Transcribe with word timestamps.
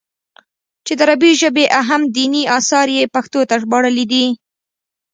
چې 0.85 0.93
د 0.95 1.01
عربي 1.05 1.31
ژبې 1.41 1.65
اهم 1.81 2.01
ديني 2.17 2.43
اثار 2.57 2.87
ئې 2.95 3.11
پښتو 3.15 3.39
ته 3.49 3.55
ژباړلي 3.61 4.05
دي 4.11 4.25